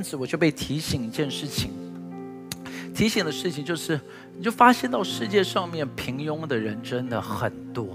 [0.00, 1.70] 阵子我就被提醒一件事情，
[2.94, 4.00] 提醒的事情就是，
[4.34, 7.86] 你就发现到世界上面平庸的人真的很多。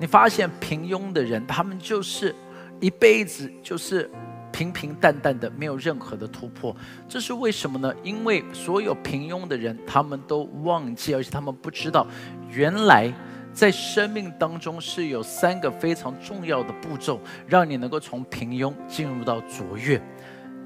[0.00, 2.34] 你发现平庸的人，他们就是
[2.80, 4.10] 一辈子就是
[4.50, 6.74] 平平淡淡的，没有任何的突破。
[7.08, 7.94] 这是为什么呢？
[8.02, 12.04] 因为所有平庸的人，他们都忘记，而且他们不知道，
[12.50, 13.12] 原来
[13.52, 20.02] 在生命当中是有三个非常重要的步骤，让你能够从平庸进入到卓越。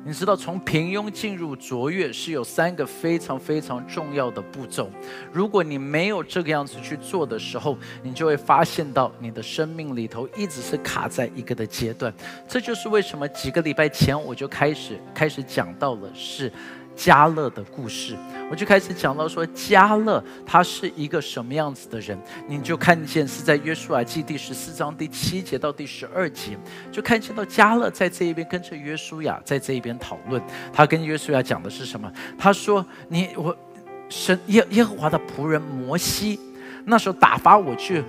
[0.04, 4.90] 你知道，从平庸进入卓越是有三个非常非常重要的步骤。
[5.32, 12.12] 如果你没有这个样子去做的时候，你就会发现到你的生命里头一直是卡在一个的阶段。
[12.48, 16.52] 这就是为什么几个礼拜前我就开始开始讲到了是。
[16.94, 18.16] 加勒的故事，
[18.50, 26.56] 我就开始讲到说，加勒他是一个什么样子的人，你就看见是在约书亚记第十四章第七节到第十二节，
[26.90, 30.40] 就看见到加勒在这一边跟着约书亚在这一边讨论，
[30.72, 32.12] 他跟约书亚讲的是什么？
[32.38, 33.56] 他说：“你我
[34.08, 36.38] 神耶耶和华的仆人摩西，
[36.84, 38.04] 那时候打发我去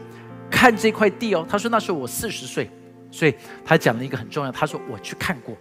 [0.51, 1.45] 看这块地哦。
[1.49, 2.69] 他说那时候我四十岁，
[3.09, 5.55] 所以他讲了一个很重要，他说我去看过，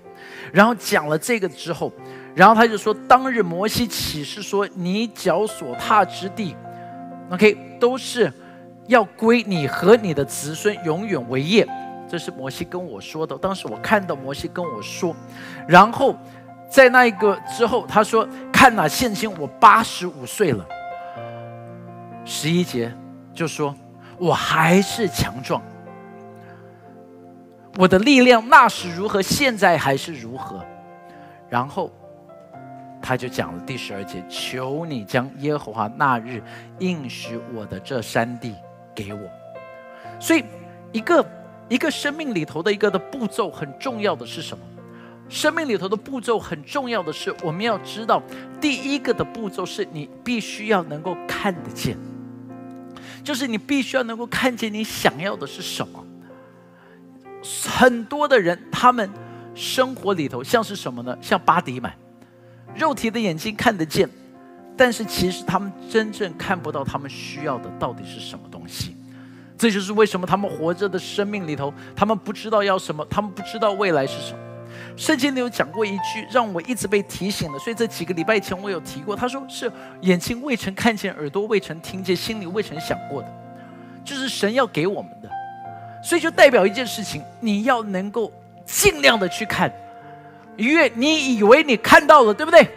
[0.53, 1.93] 然后讲了这个之后。”
[2.35, 6.57] 然后他就说：“当日摩西启示说，你脚所踏之地
[7.31, 8.33] ，OK，都是
[8.87, 11.69] 要归你和你的子孙永远为业。”
[12.09, 13.37] 这是摩西跟我说的。
[13.37, 15.15] 当时我看到摩西跟我说，
[15.69, 16.17] 然后
[16.71, 20.67] 在那一个之后，他说：“看呐，现今我八十五岁了。”
[22.25, 22.91] 十一节
[23.35, 23.75] 就说
[24.17, 25.61] ：“我还是强壮，
[27.77, 30.65] 我的力量那时如何，现在还是如何。”
[31.51, 31.93] 然后。
[33.03, 36.43] 他就讲了第十二节，求你将耶和华那日
[36.79, 38.55] 应许我的这山地
[38.95, 39.21] 给我。
[40.21, 40.45] 所以，
[40.93, 41.27] 一个
[41.69, 44.65] 一个生命里头的一个的步骤很重要的是什么？
[45.29, 48.23] 生命里头的步骤很重要的是，我们要知道
[48.61, 51.97] 第一个的步骤是你必须要能够看得见，
[53.25, 56.05] 就是你必须要能够看见你想要的是什么。
[57.67, 59.11] 很多的人他们
[59.55, 61.17] 生活里头像是什么呢？
[61.21, 61.97] 像巴迪买。
[62.77, 64.09] 肉体的眼睛看得见，
[64.77, 68.97] 但是其实他们真正看不到他们需要的到底是什么东西。
[69.59, 74.39] 这就是为什么他们活着的生命里头，他们不知道要什么，他们不知道未来是什么。
[74.97, 79.15] 圣经里有讲过一句让我一直被提醒的，所以这几个礼拜前我有提过。
[79.15, 83.29] 他说是眼睛未曾看见，耳朵未曾听见，心里未曾想过的，
[84.05, 85.29] 就是神要给我们的。
[86.03, 88.33] 所以就代表一件事情，你要能够
[88.65, 89.73] 尽量的去看。
[90.57, 92.69] 因为你以为你看到了，对不对？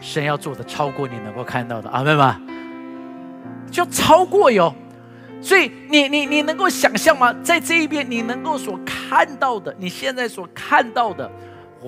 [0.00, 2.36] 神要做的超过你能够看到的，阿妹们，
[3.70, 4.72] 就超过哟。
[5.40, 7.34] 所以你你你能够想象吗？
[7.42, 11.30] 在这一边，你能够所看到的，你现在所看到的，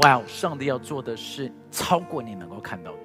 [0.02, 0.20] 哇！
[0.26, 2.98] 上帝要做的是超过你能够看到的，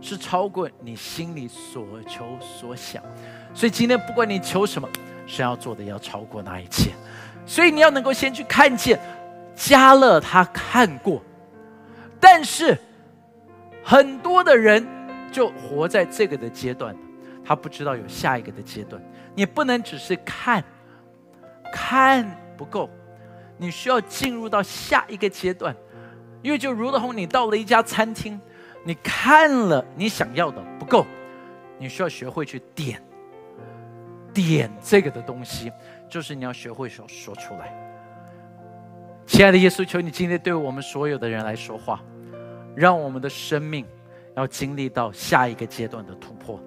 [0.00, 3.02] 是超过你心里所求所想。
[3.54, 4.88] 所以今天不管你求什么，
[5.26, 6.90] 神要做的要超过那一切。
[7.46, 8.98] 所以你要能够先去看见。
[9.56, 11.20] 加勒他看过，
[12.20, 12.78] 但是
[13.82, 14.86] 很多的人
[15.32, 16.94] 就活在这个的阶段，
[17.42, 19.02] 他不知道有下一个的阶段。
[19.34, 20.62] 你不能只是看，
[21.72, 22.24] 看
[22.56, 22.88] 不够，
[23.56, 25.74] 你需要进入到下一个阶段。
[26.42, 28.40] 因为就如同你到了一家餐厅，
[28.84, 31.04] 你看了你想要的不够，
[31.78, 33.02] 你需要学会去点，
[34.32, 35.72] 点这个的东西，
[36.08, 37.85] 就是你要学会说说出来。
[39.26, 42.00] 亲爱的耶稣，求你今天对我们所有的人来说话，
[42.76, 43.84] 让我们的生命
[44.36, 46.62] 要经历到下一个阶段的突破。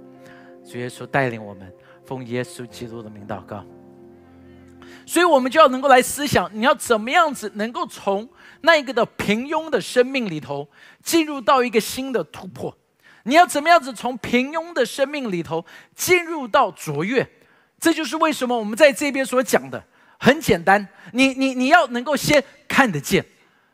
[0.70, 1.72] 主耶稣带领我们，
[2.06, 3.66] 奉耶稣基督的名祷告。
[5.06, 8.28] 所以，我们就要能够来思想，你要怎么样子能够从
[8.62, 10.68] 那一个的平庸的生命里头
[11.02, 12.78] 进入到一个新的突破？
[13.24, 15.66] 你要怎么样子从平庸的生命里头
[15.96, 17.28] 进入到卓越？
[17.80, 19.82] 这就是为什么我们在这边所讲的。
[20.20, 23.26] 很简单，你你你要能够先看得见，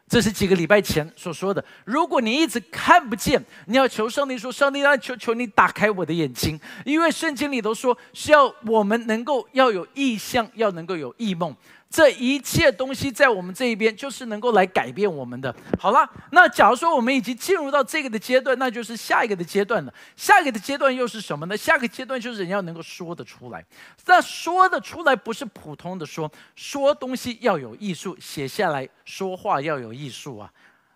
[0.08, 1.64] 这是几个礼拜前所说的。
[1.84, 11.56] 如果你一直看不见，你要求上帝说：“上帝，让求求你打开我的眼睛。”因为圣经里头说需要我们能够要有意向，要能够有异梦。
[11.96, 15.56] 这一切东西在我们这一边，就是能够来改变我们的。
[15.80, 19.94] 好了，那假如说我们已经进入到这个的阶段，那就是下一个的阶段了。
[20.18, 21.56] 下一个的阶段又是什么呢？
[21.56, 23.64] 下个阶段就是人要能够说得出来。
[24.06, 30.52] 那说得出来不是普通的说，说东西要有艺术，写下来说话要有艺术啊！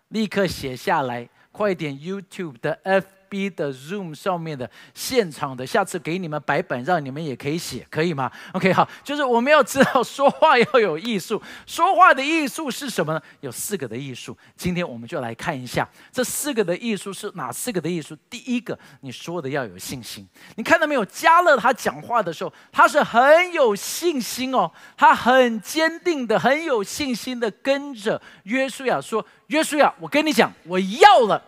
[0.08, 13.22] 立刻写下来，快点 YouTube 的 F FB 的 Zoom 上面的现场的，下次给你们白本，让你们也可以写，可以吗？OK，好，就是我们要知道说话要有艺术，说话的艺术是什么呢？
[13.40, 18.16] 有四个的艺术，今天我们就来看一下这四个的艺术是哪四个的艺术。
[18.28, 21.04] 第一个，你说的要有信心，你看到没有？
[21.04, 31.42] 加勒他讲话的时候，他是很有信心哦，他很坚定的，很有信心的跟着约书亚说：“约书亚，我跟你讲，我要了。”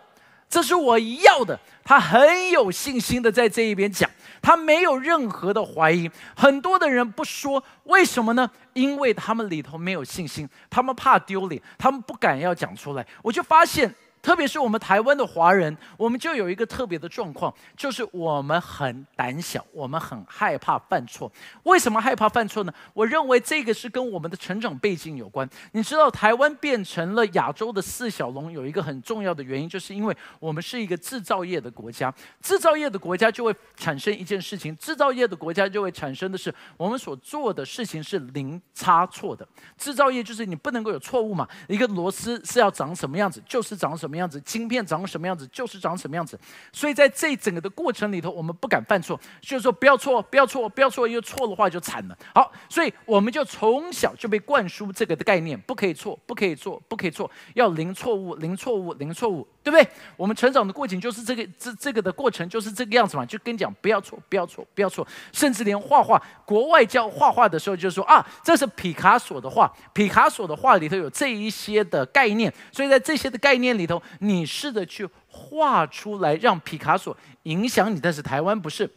[0.53, 4.07] 这是我要的，他很有信心的在这一边讲，
[4.39, 6.07] 他没有任何的怀疑。
[6.35, 8.47] 很多的人不说，为什么呢？
[8.73, 13.03] 因为他们里头没有信心，他们怕丢脸，他们不敢要讲出来。
[13.23, 13.91] 我就发现。
[14.23, 21.29] 特别是我们台湾的华人，我们就有一个特别的状况，就是我们很胆小，我们很害怕犯错。
[21.63, 22.73] 为什么害怕犯错呢？
[22.93, 25.47] 我认为这个是跟我们的成长背景有关。
[25.73, 32.13] 你知道，台湾变成了亚洲的四小龙，有一个很重要的原因，就是因为我们是一个制造业的国家。
[32.41, 39.45] 制造业的国家就会产生一件事情，制造业的国家就会产生的是，我们所做的事情是零差错的。
[39.77, 44.12] 制造业就是你不能够有错误嘛，一个螺丝是要长什么样子，就是长什么。
[44.13, 44.39] 什么样子？
[44.41, 46.39] 晶片长什么样子，就是长什么样子。
[46.71, 52.15] 所以在这整个的过程里头，我们不敢犯错，就是说不要错，不要错，不要错，因为错的话就惨了。
[52.35, 59.87] 好，所以我们就从小就被灌输这个的概念：不可以错，不可以错，不可以错，要零错误，零错误，零错误，对不对？
[60.17, 63.25] 我们成长的过程就是这个，这这个的过程就是这个样子嘛。
[63.25, 65.07] 就跟你讲，不要错，不要错，不要错。
[65.31, 72.53] 甚至连画画，国外教画画的时候就说啊，这是皮卡索的画，皮卡索的画里头有这一些的概念。
[72.71, 73.93] 所以在这些的概念里头。
[74.19, 78.89] 你试着去画出来，让皮卡索影响你，但是台湾不是，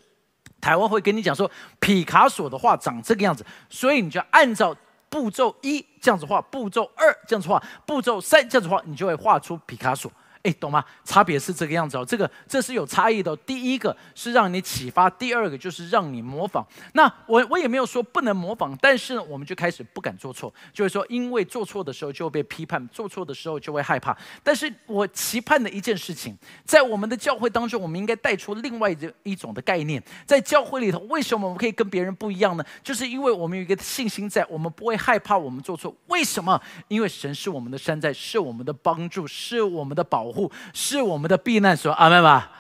[0.61, 4.75] 台湾会跟你讲说，皮卡索的画长这个样子，所以你就按照
[5.09, 10.11] 步骤一这样子画，步骤二这样子画，步骤三这样子画，你就会画出皮卡索。
[10.47, 10.85] 哎，懂吗？
[11.05, 13.37] 差别是这个样子哦，这个这是有差异的。
[13.39, 16.65] 第一个是让你启发，第二个就是让你模仿。
[16.93, 24.17] 那我我也没有说不能模仿，但是呢，我们就开始不敢做错，就是说，因为做错的时候就会被批判，做错的时候就会害怕。
[24.45, 30.01] 但是我期盼的一件事情，在我们的教会当中，我们应该带出另外一一种的概念。
[30.25, 32.65] 在教会里头，为什么我们可以跟别人不一样呢？
[32.85, 35.93] 就是因为我们有一个信心在，我们不会害怕我们做错。
[36.07, 36.61] 为什么？
[36.87, 40.36] 因为神是我们的山寨，是我们的帮助，是我们的保护。
[40.73, 42.51] 是我们的避难所，阿门吧。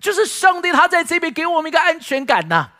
[0.00, 2.70] 就是上帝，他在这边给我们一个安全感呐。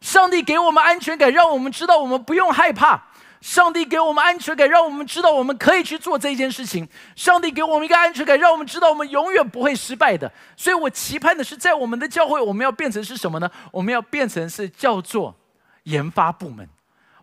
[0.00, 3.02] 上帝给我们安全感，让我们知道我们不用害怕。
[3.42, 6.88] 上帝给我们安全感，让我们知道我们可以去做这件事情。
[7.16, 10.30] 上帝给我们一个安全感，让我们知道我们永远不会失败的。
[10.56, 13.50] 所以我期盼的是，在我们的教会，我们要变成是什么呢？
[13.72, 15.34] 我们要变成是叫做
[15.84, 16.68] 研发部门。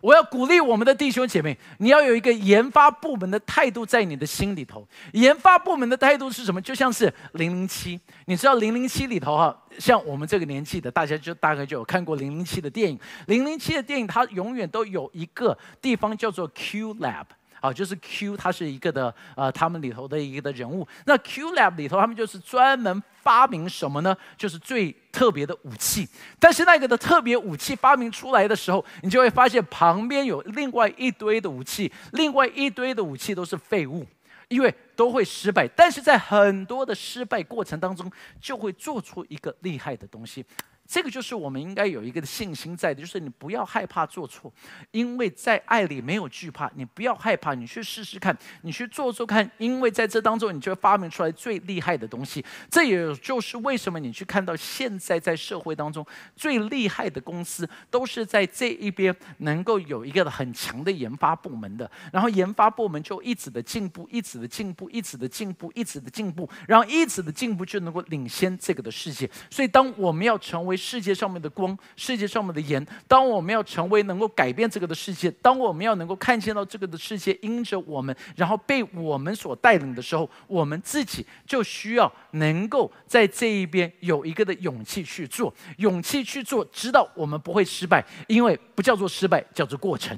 [0.01, 4.87] 我要鼓励我们的弟兄姐妹，你要有一个研发部门的态度在你的心里头。
[5.13, 6.61] 研发部门的态度是什么？
[6.61, 12.99] 就像是零零七，你知道零零七里头哈，像我们这个年纪的，大家就大概就有看过零零七的电影。
[13.27, 17.25] 零零七的电影，它永远都有一个地方叫做 Q Lab。
[17.59, 20.87] 啊，就是 Q，它是一个的，呃，他们里头的一个的人物。
[21.07, 24.15] 那 Q Lab 里头，他们就是专门发明什么呢？
[24.37, 26.07] 就是最特别的武器。
[26.39, 34.07] 但是那个的特别武器发明出来的时候，你就会发现旁边有另外一堆的武器，另外一堆的武器都是废物，
[34.47, 35.67] 因为都会失败。
[35.75, 38.09] 但是在很多的失败过程当中，
[38.39, 40.45] 就会做出一个厉害的东西。
[40.87, 44.51] 这个就是我们应该有一个的信心在的，就是你不要害怕做错，
[44.91, 46.71] 因为在爱里没有惧怕。
[46.75, 52.43] 你不要害怕，你去试试看，你去做做看，因为在这当中，你就会发明出来最厉害的东西。
[52.69, 69.29] 这也就是为什么你去看到现在在社会当中最厉害的公司，都是在这一边能够有一个很强的研发部门的，然后研发部门就一直的进步，一直的进步，一直的进步，一直的进步，然后一直的进步就能够领先这个的世界。
[69.49, 72.85] 所以，当我们要成为世界上面的光，世界上面的盐。
[73.07, 90.17] 当我们要成为能够改变这个的世界，当我们要能够看见到这个的世界因着我们，然后被我们所带领的时候，我们自己就需要能够在这一边有一个的勇气去做，勇气去做，知道我们不会失败，因为不叫做失败，叫做过程。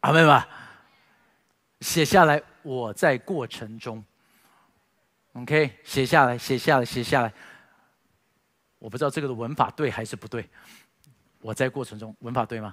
[0.00, 0.42] 阿妹们，
[1.80, 4.02] 写下来，我在过程中。
[5.32, 7.32] OK，写下来，写下来，写下来。
[8.86, 10.48] 我不知道这个的文法对还是不对，
[11.40, 12.72] 我在过程中文法对吗？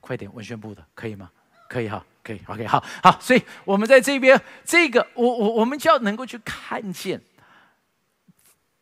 [0.00, 1.30] 快点，文宣部的可以吗？
[1.68, 7.22] 可以哈，可以，OK，好好，所以我们在这边，这个我我我们就要能够去看见。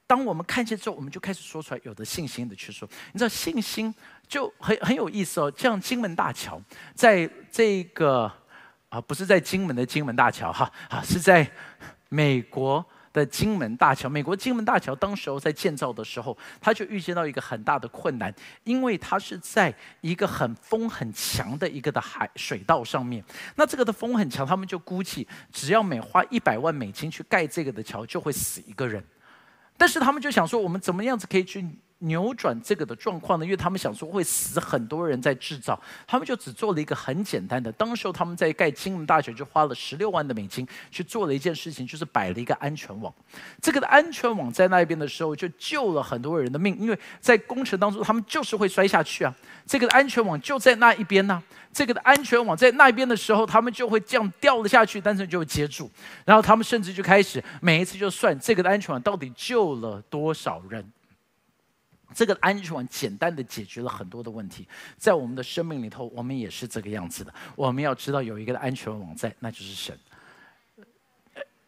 [0.07, 2.89] 当我们看见之后，我们就开始说出来，有的信心的去说。
[3.13, 3.95] 你知道信心
[4.27, 6.59] 就很很有意思哦，像金门大桥，
[6.95, 8.33] 在这个
[8.89, 11.47] 啊，不是在金门的金门大桥哈啊，是在
[12.09, 23.23] 美国的金门大桥，美国金门大桥当时候在建造的时候，他就预见到一个很大的困难，因为它是在一个很风很强的一个的海水道上面。
[23.57, 29.05] 那这个的风很强，他们就估计只要每花一百万美金去盖这个的桥，就会死一个人。
[29.77, 31.65] 但是他们就想说，我们怎么样子可以去？
[32.03, 33.45] 扭转这个的状况呢？
[33.45, 37.71] 因为他们想说会死很多人在制造，他们就只做了一个很简单的。
[37.73, 43.13] 当时候他们在盖金门大桥，就花了十六万的美金去做了一件事情，就是摆了一个安全网。
[43.61, 46.77] 这个的安全网在那边的时候，就救了很多人的命。
[46.79, 49.35] 因为在工程当中，他们就是会摔下去啊。
[49.67, 51.43] 这个的安全网就在那一边呢。
[51.73, 55.91] 这个的安全网在那边的时候，他们就会这样掉了下去，但是就会接住。
[56.27, 60.85] 然后他们甚至就开始每一次就算这个的安全网到底救了多少人。
[62.15, 64.67] 这个安全网简单的解决了很多的问题，
[64.97, 67.33] 在我们的生命里头，我们也是这个样子的。
[67.57, 69.99] 我们要知道有一个安全网在，那就是神。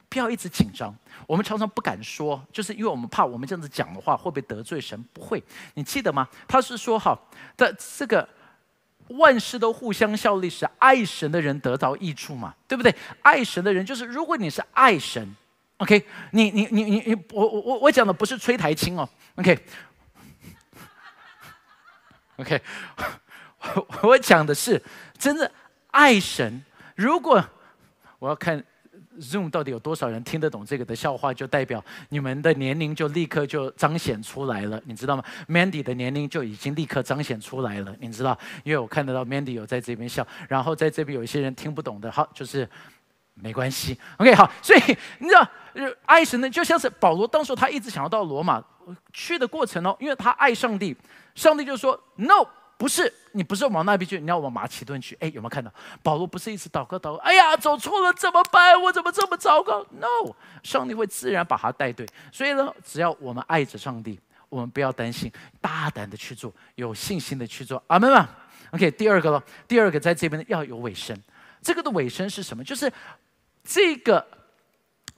[0.09, 0.97] 不要一直紧张，
[1.27, 5.03] 我们常常不敢说，就是因为我们怕我们这样子讲的话会不会得罪神？
[5.13, 5.43] 不会，
[5.75, 6.29] 你记得吗？
[6.47, 7.19] 他是说哈
[7.57, 8.29] 的这个
[9.09, 12.95] 万事都互相效力，是爱神的人得到益处嘛，对不对？
[13.23, 15.35] 爱神的人就是如果你是爱神
[15.79, 19.59] ，OK，你你你你你，我我我我讲的不是吹台青哦，OK。
[22.37, 22.61] OK，
[23.61, 24.81] 我 我讲的是
[25.17, 25.51] 真的
[25.91, 26.63] 爱神。
[26.97, 27.45] 如果
[28.19, 28.63] 我要看
[29.21, 38.37] Zoom 到底有多少人听得懂这个的笑话，就代表你们的年龄就立刻就彰显出来了，你知道吗？Mandy 的年龄就已经立刻彰显出来了，你知道？
[38.65, 42.69] 因为我看得到 Mandy 有在这边笑，然后在这边有一些人听不懂的，好，就是
[43.35, 43.97] 没关系。
[44.17, 44.81] OK，好，所以
[45.19, 45.49] 你知道
[46.07, 48.61] 爱神呢，就像是保罗当时他一直想要到罗马
[49.13, 50.97] 去的过程哦，因为他爱上帝。
[51.35, 55.73] 上帝就说：“No，不是，你不是往那边去，你要往马其顿去。”哎，有没有看到
[56.03, 57.17] 保罗不是一直祷告祷告？
[57.17, 58.81] 哎呀，走错了怎么办？
[58.81, 62.07] 我怎么这么糟糕？No，上帝会自然把他带对。
[62.33, 67.83] 所以呢，只要我们爱着上帝，我们不要担心，大胆的去做，有信心的去做。
[67.89, 68.29] 阿门嘛。
[68.71, 71.17] OK，第二个了，第二个在这边要有尾声。
[71.63, 72.63] 这个的尾声是什么？
[72.63, 72.93] 就是
[73.63, 74.27] 这个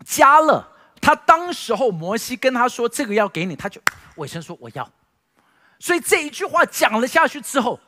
[0.04, 0.62] 加勒，
[1.00, 3.80] 他当时候摩西跟他说这个要给你，他就
[4.16, 4.88] 尾声说我要。
[5.78, 7.78] 所以这一句话讲了下去之后，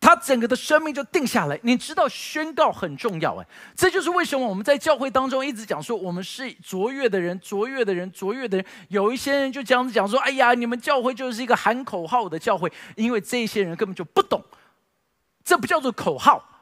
[0.00, 1.58] 他整个的生命就定下来。
[1.62, 8.66] 你知道宣告很重要哎，这就是为什么我们在教会当中一直讲说我们是卓越的人，卓越的人，卓越的人。
[8.88, 14.44] 有一些人就这样子讲说：“哎呀，你们教会就是一个喊口号的教会。”因为这些人根本就不懂，
[15.42, 16.53] 这不叫做口号。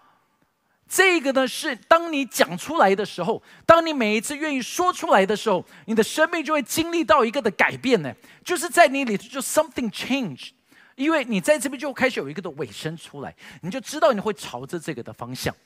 [0.94, 8.14] 这个呢，是当你讲出来的时候，当你每一次愿意说出来的时候，你的生命就会经历到一个的改变呢。
[8.44, 10.50] 就是在你里头就 something change，
[10.96, 15.56] 因为你在这边就开始有一个的尾声出来，你就知道你会朝着这个的方向。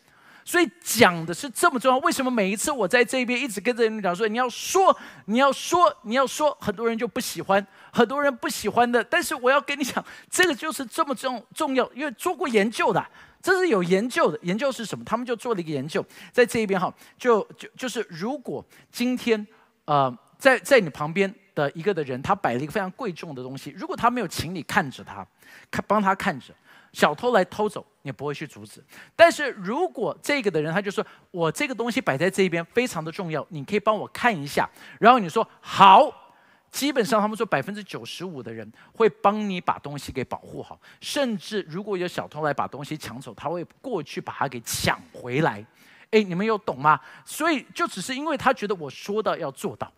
[0.46, 1.98] 所以讲的是这么重要。
[1.98, 9.02] 为什么每一次我在这边一直跟着你讲说，你要说，你要说，你要说，很多人就不喜欢，很多人不喜欢的。
[9.02, 13.04] 但是我要跟你讲，这个就是这么重重要，因为做过研究的。
[13.42, 15.04] 这是有研究的，研究是什么？
[15.04, 19.44] 他们就做了一个研究，在这一边哈，就就就是如果今天
[19.84, 25.26] 呃，在在你旁边的一个的人，他摆了一个非常贵重的东西，如果他没有请你看着他，
[25.70, 26.54] 看帮他看着，
[26.92, 28.82] 小偷来偷走，你不会去阻止。
[29.14, 34.66] 但是如果这个的人他就说，我这个东西摆在这边非常的重要，你可以帮我看一下，
[35.00, 36.22] 然后你说好。
[36.68, 45.64] 基本上，他们说百分之九十五的人会帮你把东西给保护好，甚至如果有小偷来把东西抢走，他会过去把它给抢回来。
[46.10, 47.00] 哎，你们有懂吗？
[47.24, 49.90] 所以就只是因为他觉得我说到要做到。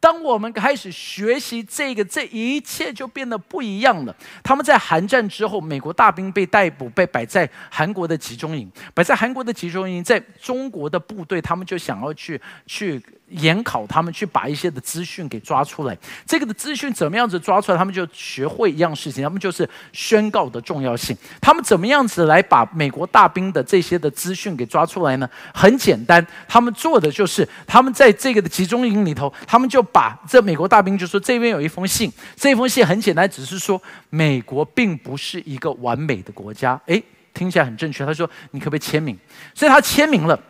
[0.00, 4.14] 当我们开始学习这个，这一切就变得不一样了。
[4.42, 13.02] 他们在韩战之后，美国大兵被逮捕，被摆在韩国的集中营，摆在韩国的集中营，在中国的部队，他们就想要去去。
[13.30, 17.76] 研考他们去把一些的资讯给抓出来，这个的资讯怎么样子抓出来？
[17.76, 21.16] 他们就学会一样事情，他们就是宣告的重要性。
[21.40, 25.28] 他们怎么样子来把美国大兵的这些的资讯给抓出来呢？
[25.52, 33.80] 很简单，他们做的就是他们在这个的集中营里头，他们就把这美国大兵就说这边有一封信，这封信很简单，只是说
[34.10, 36.80] 美国并不是一个完美的国家。
[36.86, 37.02] 诶，
[37.34, 38.06] 听起来很正确。
[38.06, 39.18] 他说你可不可以签名？
[39.54, 40.40] 所以他签名了，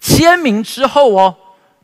[0.00, 1.36] 签名之后哦。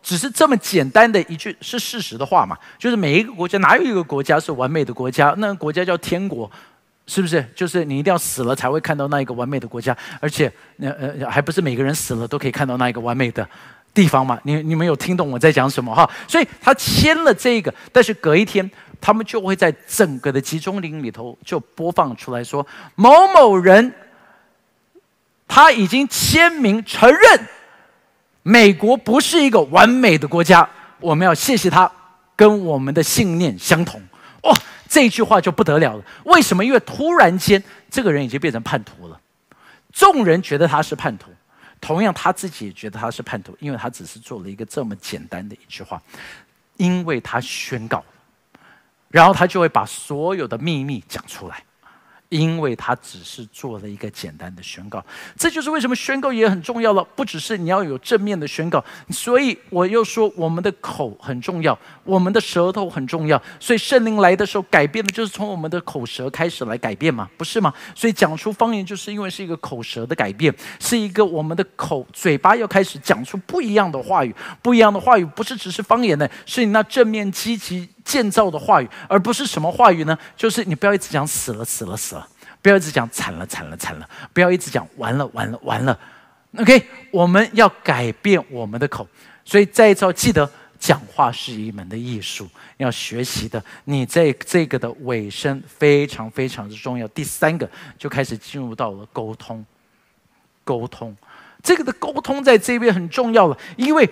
[0.03, 2.57] 只是这么简单的一句是事实的话嘛？
[2.79, 5.35] 就是每一个国家哪有一个国家是完美的国家？
[5.37, 6.51] 那个国家叫天国，
[7.07, 7.47] 是不是？
[7.55, 13.47] 就是你一定要死了才会看到那一个完美的国家，而且呃呃还不是每个人死了都可以看到那一个完美的
[13.93, 14.41] 地方嘛？
[14.45, 16.11] 你你们有听懂我在讲什么哈？
[16.27, 18.69] 所以他签了这个，但是隔一天
[19.01, 23.93] 他们就会在整个的集中营里头就播放出来说某某人
[25.47, 27.47] 他已经签名承认。
[28.43, 30.69] 美国不是一个完美的国家，
[30.99, 31.91] 我们要谢谢他，
[32.35, 34.01] 跟我们的信念相同。
[34.43, 34.55] 哇，
[34.89, 36.05] 这句话就不得了了。
[36.25, 36.65] 为什么？
[36.65, 39.21] 因为突然间，这个人已经变成叛徒了。
[39.93, 41.31] 众人觉得他是叛徒，
[41.81, 46.01] 同样他自己也觉得他是叛徒，因为他只是做了一个这么简单的一句话，
[46.77, 48.03] 因为他宣告，
[49.09, 51.63] 然后他就会把所有的秘密讲出来。
[52.31, 55.05] 因为他只是做了一个简单的宣告，
[55.37, 57.05] 这就是为什么宣告也很重要了。
[57.17, 63.41] 不只是你要有正面的宣告，所以我又说我们的口很重要，我们的舌头很重要。
[63.59, 67.75] 所以圣灵来的时候，改变的就是从我们的口舌开始来改变嘛，不是吗？
[67.97, 74.33] 所以讲出方言，就是因为是一个口舌的改变，是一个我们的口嘴巴要开始讲出不一样的话语，
[74.63, 77.89] 不一样的话语不是只是方言的，是你那正面积极。
[78.11, 80.19] 建造的话语，而不是什么话语呢？
[80.37, 82.29] 就是你不要一直讲死了死了死了，
[82.61, 85.97] 不要一直讲惨了惨了惨了，不要一直讲完了完了完了。
[86.59, 89.07] OK，我们要改变我们的口，
[89.45, 90.51] 所以再一次记得，
[90.81, 92.49] 讲话是一门的艺术，
[92.79, 93.63] 要学习的。
[93.85, 97.07] 你在这个的尾声非常非常之重要。
[97.09, 99.65] 第三个就开始进入到了沟通，
[100.65, 101.17] 沟通，
[101.63, 104.11] 这个的沟通在这边很重要了，因为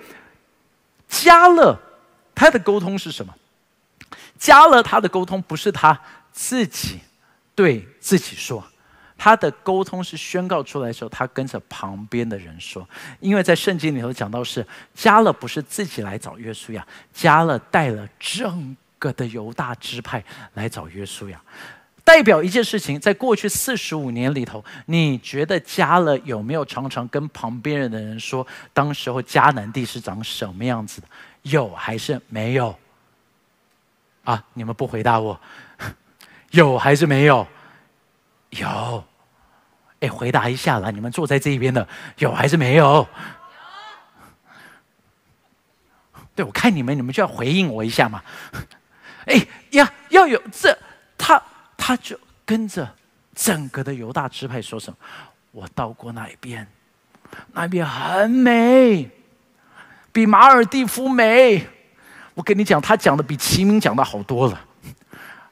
[1.09, 1.77] 加勒
[2.33, 3.35] 他的沟通是什么？
[4.39, 5.99] 加勒他的沟通不是他
[6.31, 6.99] 自己
[7.53, 8.63] 对自己说，
[9.17, 12.87] 他的沟通是宣告出来的时候，他跟着旁边的人说。
[13.19, 14.65] 因为在圣经里头讲到是
[14.95, 21.41] 加勒不是自己来找约书亚，加勒带了整个的犹大支派来找约书亚，
[22.05, 22.97] 代表一件事情。
[22.97, 31.07] 在过去四十五年里头，你觉得加勒有没有常常跟旁边人的人说，当时候迦南地是长什么样子的？
[31.43, 32.73] 有还是没有？
[34.23, 34.43] 啊！
[34.53, 35.39] 你们不回答我，
[36.51, 37.47] 有还是没有？
[38.51, 39.03] 有，
[39.99, 40.91] 哎，回答一下啦！
[40.91, 42.85] 你们坐在这一边的，有还是没有？
[42.85, 43.07] 有。
[46.35, 48.23] 对，我看你们，你们就要回应我一下嘛！
[49.25, 50.77] 哎呀，要有这，
[51.17, 51.41] 他
[51.77, 52.95] 他就跟着
[53.35, 54.97] 整个的犹大支派说什么？
[55.51, 56.67] 我到过那一边，
[57.53, 59.09] 那边很美，
[60.11, 61.67] 比马尔蒂夫美。
[62.39, 64.57] 我跟你讲，他讲的比齐明讲的好多了。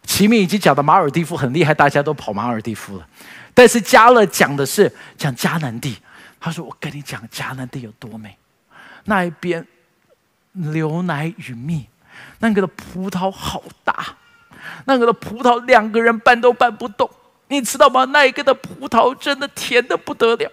[0.03, 3.05] 齐明已经讲的马尔蒂夫很厉害，大家都跑马尔蒂夫了。
[3.53, 5.97] 但是加勒讲的是讲迦南地。
[6.39, 8.37] 他说：“我跟你讲，迦南地有多美，
[9.03, 9.67] 那一边
[10.53, 11.85] 牛奶与蜜，
[12.39, 14.15] 那个的葡萄好大，
[14.85, 17.09] 那个的葡萄两个人搬都搬不动，
[17.49, 18.05] 你知道吗？
[18.05, 20.49] 那一个的葡萄真的甜的不得了。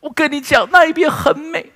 [0.00, 1.72] 我跟你讲，那一边很美。”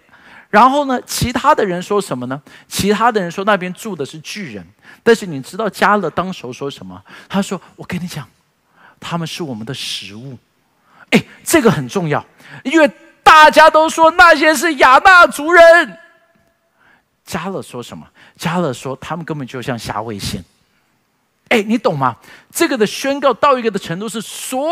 [0.55, 1.01] 然后呢？
[1.05, 2.40] 其他的人说什么呢？
[2.69, 4.64] 其他的人说那边住的是巨人，
[5.03, 7.03] 但是你知道加勒当时说什么？
[7.29, 8.25] 他说：“我跟你讲，
[9.01, 10.38] 他们是我们的食物。”
[11.11, 12.25] 哎，这个很重要，
[12.62, 12.88] 因为
[13.25, 15.99] 大家都说那些是亚纳族人。
[17.25, 18.07] 加勒说什么？
[18.37, 20.45] 加勒说他们根本就像虾味线。
[21.49, 22.17] 哎，你懂吗？
[22.53, 24.71] 这个的宣告到一个的程度是，所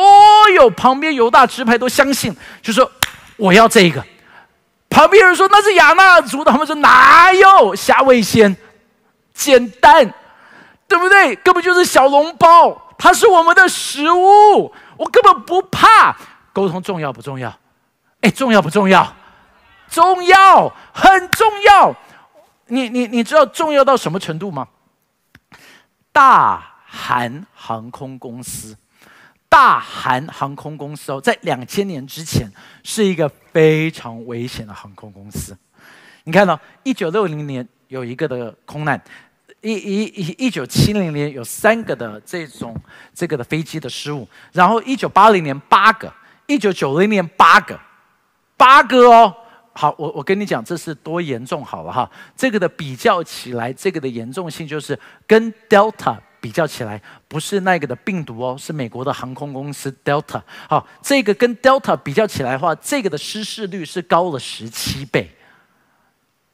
[0.54, 2.88] 有旁边犹大支派都相信，就说
[3.36, 4.06] 我要这一个。
[4.92, 8.54] 旁边人说那是亚纳族的，他们说哪有虾味鲜，
[9.32, 10.12] 简单，
[10.86, 11.34] 对不对？
[11.36, 16.14] 根本就是小笼包，它是我们的食物，我根本不怕。
[16.52, 17.52] 沟通重要不重要？
[18.20, 19.14] 哎，重要不重要？
[19.88, 21.94] 重要，很重要。
[22.66, 24.18] 你你你知道重要到什么？
[24.20, 24.68] 程度吗？
[26.12, 28.76] 大韩航空公司。
[29.52, 32.50] 大韩航空公司哦，在两千年之前
[32.82, 35.54] 是一个非常危险的航空公司。
[36.24, 38.98] 你看到一九六零年有一个的空难，
[39.60, 42.74] 一一一一九七零年有三个的这种
[43.12, 46.10] 这个的飞机的失误，然后一九八零年八个，
[46.46, 47.78] 一九九零年八个，
[48.56, 49.36] 八个哦。
[49.74, 52.10] 好，我我跟你讲，这是多严重好了哈。
[52.34, 56.16] 这个的比较起来，这个的严重性就是跟 Delta。
[56.42, 60.42] 比较起来，不是那个的病毒哦，是美国的航空公司 Delta。
[60.68, 65.30] 好，这个跟 Delta 比较起来的话，这个的失事率是高了十七倍，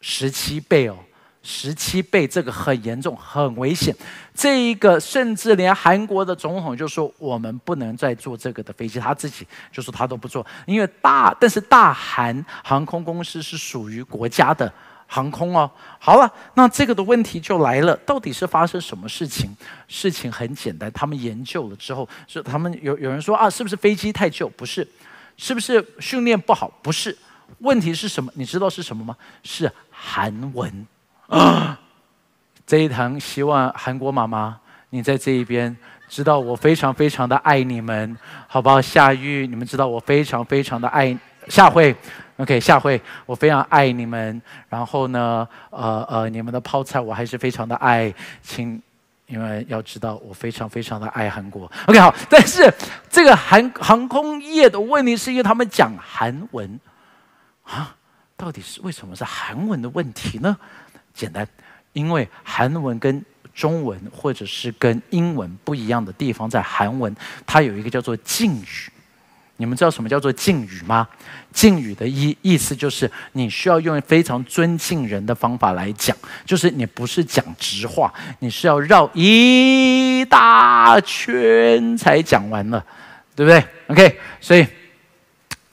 [0.02, 0.98] 十七倍哦，
[1.42, 3.96] 十七倍，这个很严重，很危险。
[4.34, 14.70] 这一个甚至连韩国的总统就说，我们不能再坐这个的飞机，他自己就说他都不坐，因为大，但是大韩航空公司是属于国家的。
[15.10, 15.68] 航空哦，
[15.98, 19.50] 好了，那这个的问题就来了，到底是发生什么事情？
[19.88, 24.46] 事情很简单，他们研究了之后，是他们有有人说啊，是不是飞机太旧？
[24.50, 24.86] 不是，
[25.38, 26.70] 是不是训练不好？
[26.82, 27.16] 不是，
[27.60, 28.30] 问题是什么？
[28.34, 29.16] 你知道是什么吗？
[29.42, 30.86] 是韩文
[31.28, 31.80] 啊！
[32.66, 35.74] 这一堂希望韩国妈妈你在这一边
[36.06, 38.14] 知道我非常非常的爱你们，
[38.46, 38.78] 好不好？
[38.78, 41.16] 夏玉，你们知道我非常非常的爱
[41.48, 41.94] 下回
[42.36, 44.40] ，OK，下回我非常爱你们。
[44.68, 48.80] 然后呢，呃呃，你们的泡菜我还是非常的爱，请
[49.26, 51.70] 你们要知道我非常非常的爱韩国。
[51.86, 52.72] OK，好，但是
[53.10, 56.78] 这个韩航空业的问题是因为他们讲韩文
[57.64, 57.94] 啊，
[58.36, 60.56] 到底是为什么是韩文的问题呢？
[61.14, 61.46] 简单，
[61.92, 67.14] 因为韩文跟中文或者是跟英文不一样的地方，在韩文
[67.46, 68.92] 它有一个叫做敬语。
[69.58, 71.06] 你们知道什么叫做敬语吗？
[71.52, 76.16] 敬语的意意思就是你需要用非常尊敬人的方法来讲，
[76.46, 82.82] 就是你不是讲直话，你是要绕一大圈才讲完了，
[83.36, 84.66] 对不对？OK，所以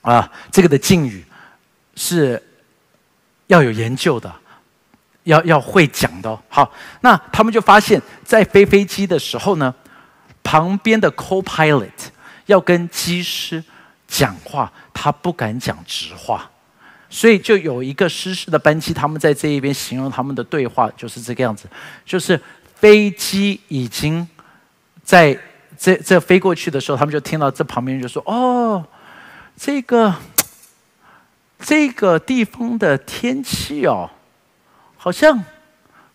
[0.02, 1.24] 啊，这个的敬语
[1.94, 2.42] 是
[3.46, 4.32] 要有研究的。
[5.26, 6.38] 要要会讲的。
[6.48, 9.74] 好，那他们就发现，在飞飞机的时候呢，
[10.44, 11.90] 旁边的 co-pilot
[12.46, 13.60] 要跟机师
[14.06, 16.50] 讲话，他不敢讲直话，
[17.10, 21.68] 所以就有一个失事的班机，他们在这一边形容他们的对话就是这个样子，
[22.04, 22.40] 就是
[22.74, 24.26] 飞机已经
[25.02, 25.38] 在
[25.78, 28.86] 这这飞过去的时候，他们就听到这旁边就说：“哦，
[29.56, 30.14] 这个
[31.58, 34.10] 这个地方的天气哦。”
[34.98, 35.44] 好像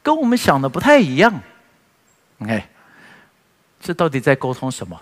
[0.04, 1.42] 跟我们想的不太一样。
[2.40, 2.64] OK，
[3.80, 5.00] 这到底在沟通什么？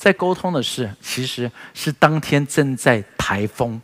[0.00, 3.78] 在沟通的是，其实是当天正在台风、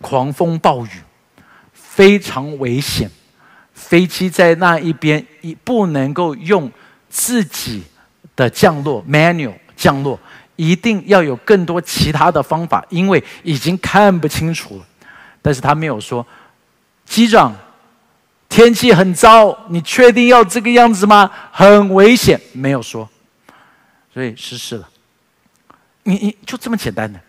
[0.00, 0.90] 狂风暴雨，
[1.74, 3.10] 非常危险。
[3.74, 6.72] 飞机在那一边，一不能够用
[7.10, 7.82] 自己
[8.34, 10.18] 的降落 manual 降落，
[10.56, 14.86] 一定要有更多其他的方法，因为已经看不清楚了。
[15.42, 16.26] 但是他没有说。
[17.04, 17.54] 机长，
[18.48, 21.30] 天气很糟，你确定要这个样子吗？
[21.52, 23.06] 很危险，没有说，
[24.12, 24.88] 所以失事了。
[26.04, 27.20] 你你就这么简单的，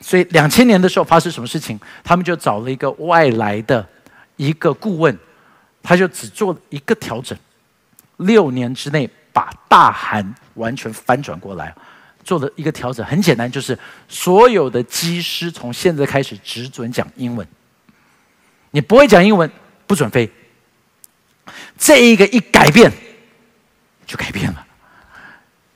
[0.00, 1.78] 所以两千年的时候发生什么事情？
[2.02, 3.86] 他们就找了一个外来的
[4.36, 5.16] 一个顾问，
[5.82, 7.38] 他就只做一个调整，
[8.16, 11.72] 六年之内把大韩完全翻转过来，
[12.24, 17.46] 做了一个调整，很简单，就是所有的机师从现在开始只准讲英文。
[18.72, 19.48] 你不会讲英文，
[19.86, 20.28] 不准飞。
[21.78, 22.90] 这一个一改变，
[24.04, 24.66] 就改变了。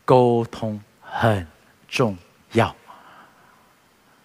[0.08, 1.46] 沟通很
[1.86, 2.16] 重
[2.52, 2.74] 要，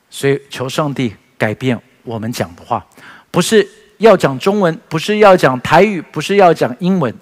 [0.09, 2.87] 所以求上帝改变我们讲的话，
[3.29, 7.13] 不是要讲中文，不是要讲台语，不是要讲英文，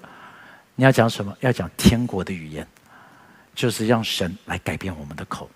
[0.75, 1.35] 你要讲什么？
[1.39, 2.67] 要讲天国的语言，
[3.55, 5.49] 就是让神来改变我们的口，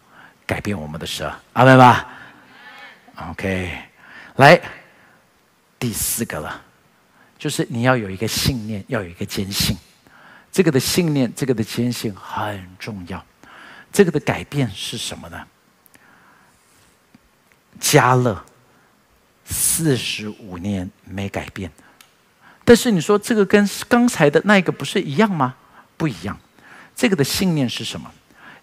[0.47, 1.31] 改变我们的舌。
[1.53, 2.09] 阿门吧。
[3.29, 3.71] OK，
[4.37, 4.59] 来。
[5.77, 6.59] 第四个了，
[7.37, 9.77] 就是你要有一个信念，要有一个坚信。
[10.55, 13.21] 这个的信念，这个的坚信很重要。
[13.91, 15.45] 这个的改变是什么呢？
[17.77, 18.41] 加勒
[19.43, 21.69] 四十五年没改变，
[22.63, 25.53] 但是你说这个跟刚才的那个不是一样吗？
[25.97, 26.39] 不一样。
[26.95, 28.09] 这个的信念是什么？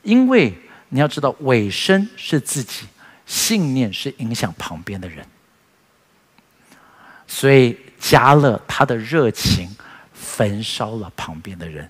[0.02, 2.86] 因为你要知道，尾声是自己，
[3.26, 5.26] 信念是影响旁边的人。
[7.26, 9.68] 所以加勒他的热情
[10.22, 11.88] 焚烧了旁边的人，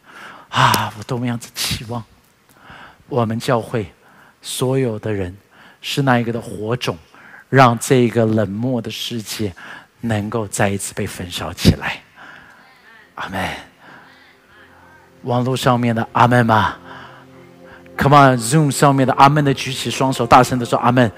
[0.49, 0.92] 啊！
[0.99, 2.03] 我多么样子期望
[3.09, 3.92] 我们教会
[4.40, 5.37] 所有的人
[5.83, 6.97] 是那一个的火种，
[7.51, 9.53] 让这个冷漠的世界
[10.01, 12.01] 能够再一次被焚烧起来。
[13.16, 13.51] 阿门。
[15.25, 16.77] 网络上面的阿门吗
[17.97, 21.12] ？Come on，Zoom 上面的阿门的举起双手，大声的说阿门。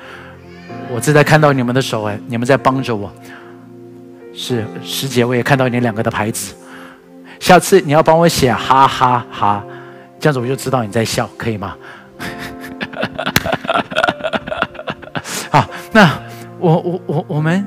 [0.90, 3.10] 我正在看到你们的手，哎，你们在帮着我。
[4.34, 6.54] 是师姐，我也看到你两个的牌子。
[7.40, 9.64] 下次你要帮我写哈哈哈，
[10.18, 11.76] 这样子我就知道你在笑，可以吗？
[15.50, 16.18] 好，那
[16.58, 17.64] 我我我我们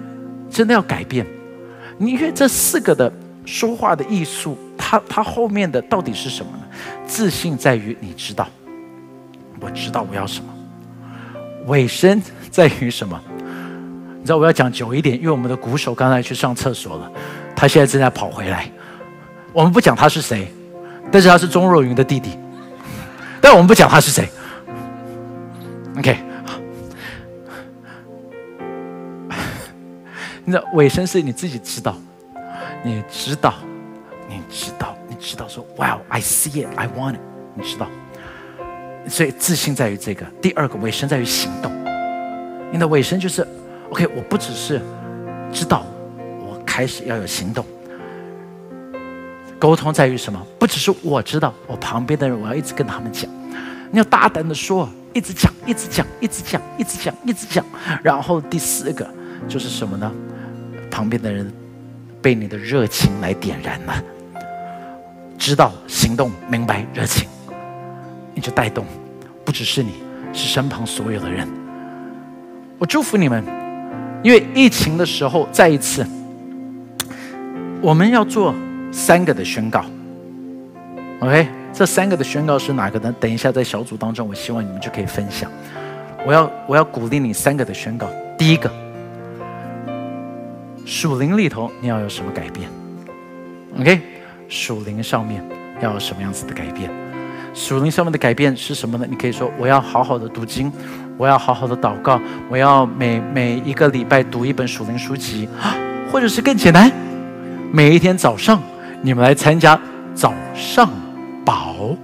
[0.50, 1.26] 真的要改变。
[1.98, 3.12] 你看这四个的
[3.46, 6.60] 说话的艺术，它它后面的到底是什么呢？
[7.06, 8.48] 自信在于你知道，
[9.60, 10.54] 我知道我要什么。
[11.68, 13.22] 尾声在于什么？
[14.20, 17.12] 你知道我要讲久一点，因为我们的鼓手刚才去上厕所了，
[17.56, 18.70] 他现在正在跑回来。
[19.58, 20.54] 我们不讲他是谁，
[21.12, 22.38] 但是他是钟若云的弟弟。
[23.42, 24.30] 但我们不讲他是谁。
[25.98, 26.16] OK，
[30.46, 31.98] 你的尾声是你自己知道，
[32.84, 33.56] 你知道，
[34.30, 37.22] 你知道，你知道说，Wow，I see it，I want it，
[37.56, 37.88] 你知道。
[39.08, 40.24] 所以自信在于这个。
[40.40, 41.72] 第二个尾声在于行动。
[42.72, 43.48] 你的尾声就是。
[43.90, 44.80] OK，我不只是
[45.52, 45.84] 知道，
[46.46, 47.66] 我开始要有行动。
[49.60, 50.40] 沟通在于什么？
[50.60, 53.30] 不只是我知道，我旁边的人，我要一直跟他们讲。
[53.92, 57.66] 你要大胆的说，一直讲，一直讲，一直讲，一直讲，一直讲。
[58.04, 59.10] 然后第四个
[59.48, 60.12] 就是什么呢？
[60.92, 61.52] 旁边的人
[62.22, 64.04] 被你的热情来点燃了，
[65.38, 67.28] 知道行动，明白热情，
[68.36, 68.86] 你就带动，
[69.44, 69.94] 不只是你，
[70.34, 71.48] 是身旁所有的人。
[72.78, 73.44] 我祝福你们，
[74.24, 76.06] 因为疫情的时候，再一次，
[77.82, 78.54] 我们要做
[78.98, 79.86] 三个的宣告。
[81.20, 83.14] OK，这三个的宣告是哪个呢？
[83.20, 85.52] 等一下在小组当中，我希望你们就可以分享。
[86.26, 88.08] 我要我要鼓励你三个的宣告。
[88.40, 88.72] 第一个，
[90.84, 92.68] 属灵里头你要有什么改变
[93.80, 94.02] ？OK，
[94.50, 95.48] 属灵上面
[95.80, 96.90] 要有什么样子的改变？
[97.54, 99.06] 属灵上面的改变是什么呢？
[99.08, 100.72] 你可以说我要好好的读经，
[101.18, 105.48] 我要好好的祷告，我要每每一个礼拜读一本属灵书籍，
[106.12, 106.92] 或者是更简单，
[107.72, 108.60] 每一天早上
[109.02, 109.80] 你们来参加
[110.14, 110.90] 早上。
[111.46, 111.96] 宝，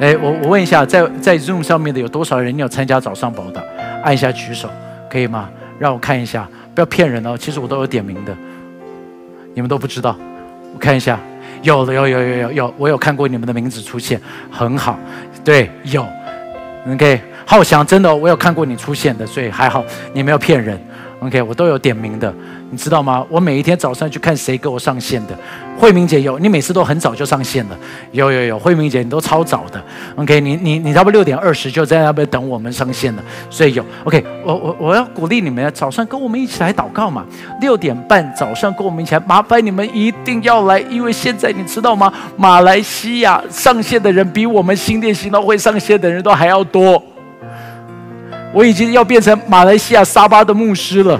[0.00, 3.64] 哎，我我问一下，在在 Zoom 上面的有多少人要参加早上宝的？
[4.02, 4.68] 按一下举手，
[5.08, 5.48] 可以吗？
[5.78, 7.36] 让我看一下，不要骗人哦。
[7.38, 8.36] 其实我都有点名的，
[9.54, 10.16] 你们都不知道。
[10.74, 11.16] 我看一下，
[11.62, 14.98] 有的，有有有有有，我有看过你们的名字出现，很好。
[15.44, 16.04] 对，有
[16.90, 17.20] ，OK。
[17.46, 20.76] 浩翔，真的，我有看过你出现的，所以还好，你没有骗人。
[21.20, 22.34] OK，我都有点名的，
[22.70, 23.26] 你知道吗？
[23.28, 25.36] 我每一天早上去看谁给我上线的。
[25.76, 27.76] 慧明姐有，你每次都很早就上线了。
[28.12, 29.82] 有有有，慧明姐你都超早的。
[30.16, 33.84] OK，你你你差不多六点二十就在那边等我们上线了，所以有。
[34.04, 37.24] OK，我我我要鼓励你们早上跟我们一起来祷告嘛。
[37.60, 42.12] 六点半早上跟我们一起来，麻烦你们一定要来，因为现在你知道吗？
[42.36, 47.02] 马来西亚上线的人比我们新店行道会上线的人都还要多。
[48.52, 51.18] 我已经要变成马来西亚沙巴的牧师了，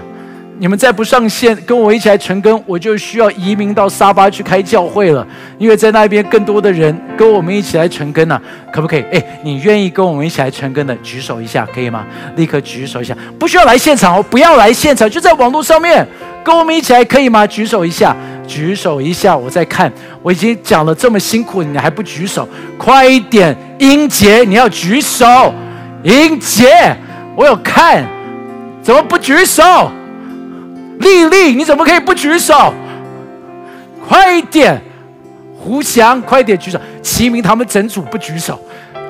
[0.61, 5.27] 你们再不上线跟我一起来成根，我就需要移民到沙巴去开教会了。
[5.57, 8.39] 因为在那边更多的人跟我们一起来成根呢，
[8.71, 9.01] 可不可以？
[9.11, 12.05] 哎，你愿意跟我们一起来成根的，举手一下，可以吗？
[12.37, 16.07] 立刻举手一下，不需要来现场哦，不要来现场，就在网络上面
[16.45, 17.47] 跟我们一起来，可以吗？
[17.47, 18.15] 举手一下，
[18.47, 19.91] 举手一下，我在看。
[20.23, 22.47] 我已经讲了这么辛苦，你还不举手？
[22.77, 25.55] 快一点，英杰，你要举手，
[26.03, 26.95] 英杰。
[27.35, 28.05] 我有看，
[28.83, 29.91] 怎么不举手？
[31.01, 32.73] 丽丽，你怎么可以不举手？
[34.07, 34.81] 快一点，
[35.59, 36.81] 胡翔，快点举手！
[37.03, 38.59] 齐明他们整组不举手，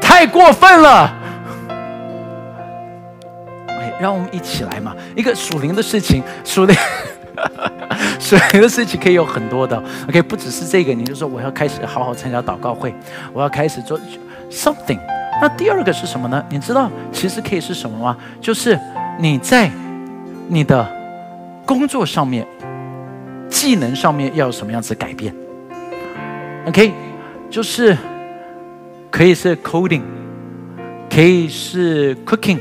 [0.00, 1.12] 太过分了。
[3.68, 4.94] 哎，让我们一起来嘛！
[5.16, 6.76] 一个属灵的事情，属灵，
[8.20, 9.82] 属灵的事情可以有很多的。
[10.08, 12.94] OK，不只是这个，你就说我要开始好好参加祷告会，
[13.32, 13.98] 我要开始做
[14.50, 14.98] something。
[15.40, 16.44] 那第二个是什么呢？
[16.50, 18.16] 你知道其实可以是什么吗？
[18.40, 18.78] 就是
[19.18, 19.70] 你在
[20.48, 20.86] 你的
[21.70, 22.44] 工作上面、
[23.48, 25.32] 技能上面要有什么样子改变
[26.66, 26.92] ？OK，
[27.48, 27.96] 就是
[29.08, 30.02] 可以是 coding，
[31.08, 32.58] 可以是 cooking，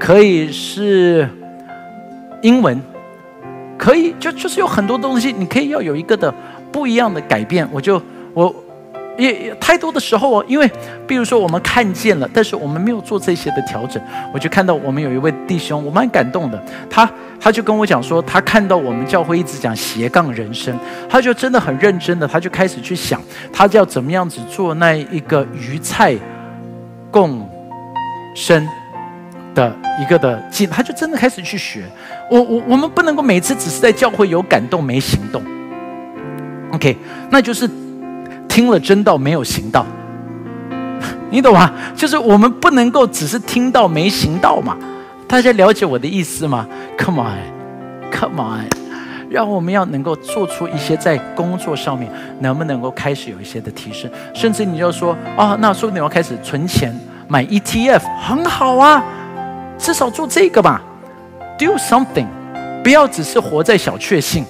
[0.00, 1.28] 可以是
[2.42, 2.82] 英文，
[3.78, 6.34] 可以就就是有很多东西，你可以要有一个的
[6.72, 7.68] 不一样的改变。
[7.70, 8.02] 我就
[8.34, 8.52] 我。
[9.18, 10.70] 也太多的时候，因为
[11.06, 14.02] 比如说我们看见了，但是我们没有做这些的调整。
[14.32, 16.62] 我就看到我们有一位弟兄，我蛮感动的。
[16.88, 20.74] 他他就跟我讲说，他看到我们教会一直讲斜杠人生，
[21.10, 23.20] 他就真的很认真的，他就开始去想，
[23.52, 26.16] 他要怎么样子做那一个鱼菜
[27.10, 27.46] 共
[28.34, 28.66] 生
[29.54, 31.84] 的一个的技，他就真的开始去学。
[32.30, 35.42] 我我我们不能够每次只是在教会有感动没行动。
[36.72, 36.96] OK，
[37.30, 37.68] 那就是。
[38.52, 39.86] 听了真道没有行道，
[41.30, 41.72] 你懂吗？
[41.96, 44.76] 就是我们不能够只是听到没行道嘛。
[45.26, 48.66] 大家了解我的意思吗？Come on，Come on，
[49.30, 56.94] 让我们要能够做出一些在工作上面能不能够开始有一些的提升，甚至你就说啊，那说不定我要开始存钱
[57.28, 59.02] 买 ETF，很好啊，
[59.78, 60.82] 至少做这个吧
[61.58, 62.26] ，Do something，
[62.84, 64.44] 不要只是活在小确幸，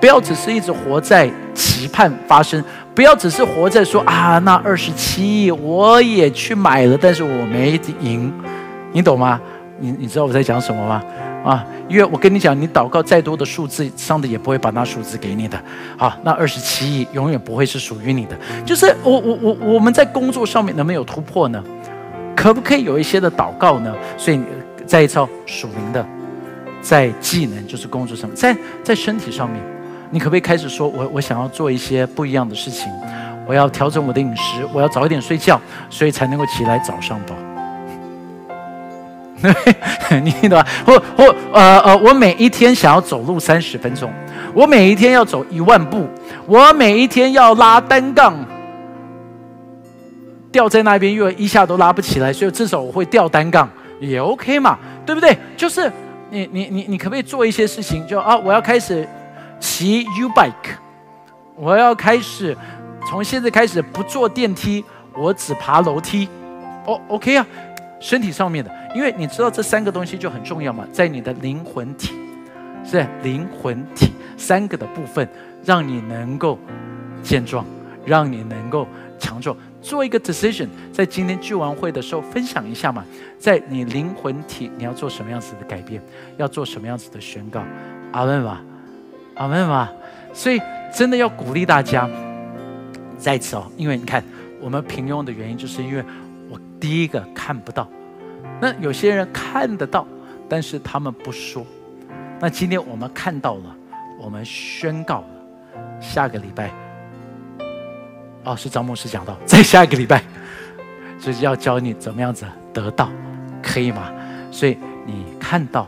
[0.00, 2.64] 不要只是一直活在期盼发生。
[2.94, 8.32] 不要只是活在说啊，那二十七亿我也去买了，但是我没赢，
[8.92, 9.40] 你懂吗？
[9.80, 11.02] 你你知道我在讲什么吗？
[11.44, 15.60] 啊，因为我跟你讲，你祷告再多的数字，上帝也不会把那数字给你的。
[15.98, 18.36] 好，那二十七亿永远不会是属于你的。
[18.64, 21.62] 就是我我我我们在工作上面能不能有突破呢？
[22.36, 23.92] 可不可以有一些的祷告呢？
[24.16, 24.40] 所以
[24.86, 26.06] 在一招属灵的，
[26.80, 29.60] 在技能就是工作上，在在身体上面。
[30.14, 32.88] 你可不可以开始说，我我想要做一些不一样的事情，
[33.48, 37.34] 我要调整我的饮食，我要早一点睡觉，所以才能够起来早上跑。
[40.22, 40.64] 你懂吧？
[40.86, 44.08] 或或呃呃，我每一天想要走路三十分钟，
[44.54, 46.06] 我每一天要走一万步，
[46.46, 48.32] 我每一天要拉单杠。
[50.52, 55.36] 吊在那边，因为一下都拉不起来，所以至少我会吊单杠，也 OK 嘛，对不对？
[55.56, 55.90] 就是
[56.30, 58.06] 你你你你可不可以做一些事情？
[58.06, 59.04] 就啊，我要开始
[59.60, 60.76] 骑 U bike，
[61.56, 62.56] 我要开始
[63.08, 66.28] 从现在开始不坐电梯，我只爬楼梯。
[66.86, 67.46] 哦，OK 啊，
[67.98, 72.12] 身体上面的，因为你知道这三个东西就很重要嘛，在你的灵魂体，
[72.84, 75.26] 是灵魂体三个的部分，
[75.64, 76.58] 让你能够
[77.22, 77.64] 健壮，
[78.04, 78.86] 让你能够
[79.18, 79.56] 强壮。
[79.80, 83.04] 做一个 decision，在今天聚完会的时候分享一下嘛，
[83.38, 86.02] 在你灵魂体你要做什么样子的改变，
[86.36, 87.62] 要做什么样子的宣告，
[88.12, 88.62] 阿门吧，
[89.36, 89.92] 阿门吧。
[90.32, 90.60] 所以
[90.92, 92.08] 真的要鼓励大家，
[93.18, 94.22] 在此哦，因为你看
[94.60, 96.04] 我们平庸的原因，就是因为
[96.50, 96.58] 我。
[96.80, 97.88] 第一个看不到，
[98.60, 100.06] 那有些人看得到，
[100.50, 101.64] 但是他们不说。
[102.38, 103.74] 那今天我们看到了，
[104.20, 105.26] 我们宣告了。
[105.98, 106.70] 下个礼拜，
[108.44, 110.22] 哦，是张牧师讲到，在下一个礼拜，
[111.18, 112.44] 就是要教你怎么样子
[112.74, 113.08] 得到，
[113.62, 114.12] 可以吗？
[114.50, 115.86] 所以你看到，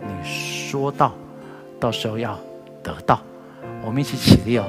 [0.00, 1.14] 你说到，
[1.78, 2.38] 到时候要
[2.82, 3.20] 得到。
[3.82, 4.64] 我们一起起立哦，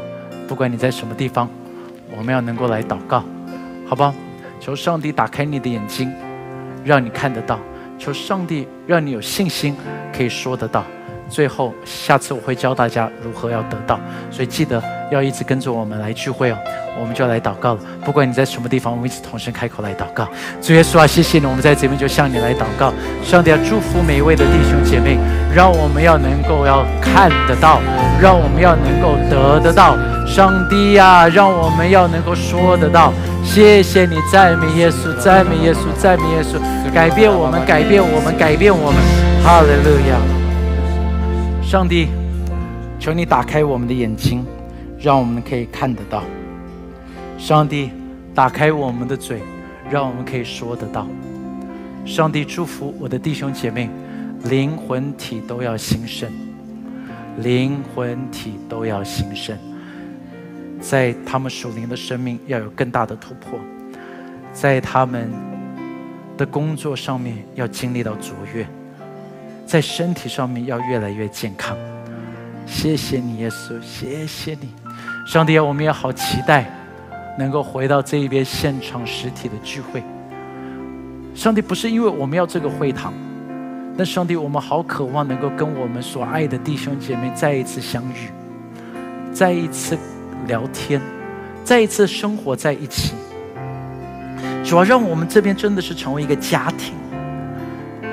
[0.48, 1.50] 不管你在什么地方，
[2.16, 3.24] 我们要能够来祷告，
[3.88, 4.14] 好吧？
[4.60, 6.14] 求上帝打开你的眼睛，
[6.86, 7.58] 让你看得到；
[7.98, 9.76] 求上帝让你有信心，
[10.16, 10.86] 可以说得到。
[11.32, 13.98] 最后，下次我会教大家如何要得到，
[14.30, 16.58] 所以记得要一直跟着我们来聚会哦。
[17.00, 17.80] 我们就来祷告了。
[18.04, 20.28] 不管你在什么地方，我们一起同声开口来祷告。
[20.62, 22.94] 主耶稣啊，谢谢你，我们在这边就向你来祷告。
[23.24, 25.18] 上帝要祝福每一位的弟兄姐妹，
[25.56, 27.80] 让我们要能够要看得到，
[28.22, 29.98] 让我们要能够得得到。
[30.28, 33.14] 上帝呀，让我们要能够说得到。
[33.42, 36.60] 谢谢你，赞美耶稣，赞美耶稣，赞美耶稣，
[36.94, 39.02] 改变我们，改变我们，改变我们。
[39.44, 40.41] 哈利路亚。
[41.72, 42.10] 上帝，
[43.00, 44.46] 求你打开我们的眼睛，
[45.00, 46.22] 让我们可以看得到。
[47.38, 47.92] 上帝，
[48.36, 49.40] 打开我们的嘴，
[49.90, 51.08] 让我们可以说得到。
[52.06, 53.90] 上帝祝福我的弟兄姐妹，
[54.50, 56.30] 灵魂体都要兴盛，
[57.38, 59.58] 灵魂体都要兴盛，
[60.82, 63.58] 在他们属灵的生命要有更大的突破，
[64.52, 65.32] 在他们
[66.36, 68.68] 的工作上面要经历到卓越。
[69.72, 71.78] 在身体上面要越来越健康，
[72.68, 74.68] 谢谢你，耶稣，谢谢你，
[75.26, 76.70] 上帝啊，我们也好期待
[77.40, 80.04] 能够回到这一边现场实体的聚会。
[81.34, 83.14] 上帝不是因为我们要这个会堂，
[83.98, 88.30] 但上帝，我们好渴望能够跟我们所爱的弟兄姐妹再一次相遇，
[89.32, 89.98] 再一次
[90.48, 91.02] 聊天，
[91.64, 93.14] 再一次生活在一起。
[94.66, 96.94] 主要让我们这边真的是成为一个家庭。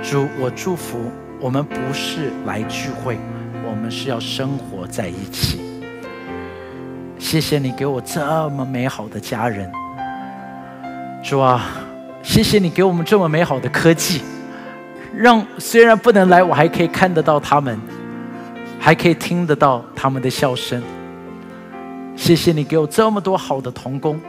[0.05, 1.11] 主，我祝福。
[1.40, 3.16] 我们不是来聚会，
[3.64, 5.61] 我们是要生活在一起。
[7.16, 9.70] 谢谢你给我这么美好的家人，
[11.22, 11.64] 主啊，
[12.22, 14.22] 谢谢你给我们这么美好的科技，
[15.14, 17.79] 让虽然不能来，我还可以看得到他们，
[18.81, 20.83] 还可以听得到他们的笑声。
[22.16, 24.20] 谢谢你给我这么多好的童工，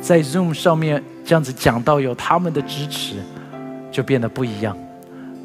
[0.00, 3.16] 在 Zoom 上面这样子讲到，有他们的支持，
[3.90, 4.74] 就变得不一样。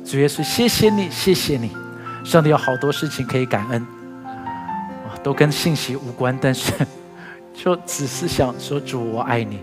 [0.10, 1.76] 主耶稣，谢谢你，谢谢你，
[2.24, 3.86] 上帝有好多事情可以感恩，
[4.24, 6.72] 啊，都跟信息无关，但是
[7.54, 9.60] 就只是想说，主我爱你，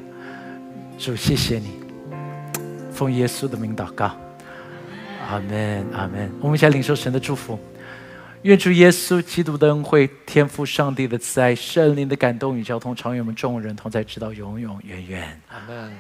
[0.99, 1.71] 主谢谢你，
[2.93, 4.15] 奉耶稣的名祷告，
[5.27, 6.31] 阿门，阿门。
[6.43, 7.59] 我们一起来领受神的祝福，
[8.43, 15.91] 愿主耶稣基督的恩惠、天父上帝的慈爱、圣灵的感动与交通，常与我们众人同在，直到永永远远，阿门。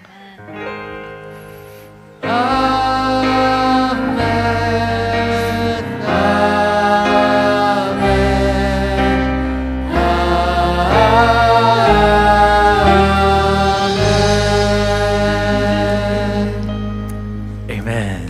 [17.68, 18.20] Amen，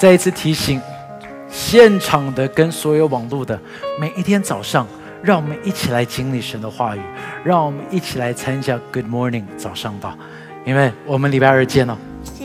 [0.00, 0.80] 再一次提醒，
[1.50, 3.58] 现场的跟所有网络的，
[4.00, 4.86] 每一天早上，
[5.22, 7.00] 让我们一起来经历神的话语，
[7.44, 10.16] 让我们一起来参加 Good Morning 早上吧，
[10.64, 11.96] 因为我们礼拜二见哦。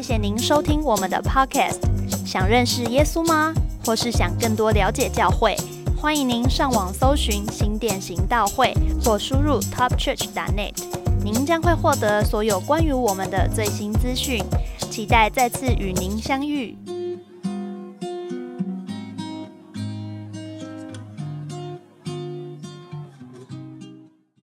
[0.04, 1.80] 谢谢您收听我们的 Podcast。
[2.26, 3.54] 想认识耶稣吗？
[3.86, 5.56] 或是想更多了解教会？
[5.98, 10.74] 欢迎您上网搜寻新店行道会，或输入 topchurch.net，
[11.24, 14.44] 您将会获得所有关于我们的最新资讯。
[14.92, 16.78] 期待再次与您相遇。